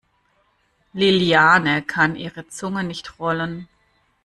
[0.93, 3.67] Liliane kann ihre Zunge nicht rollen.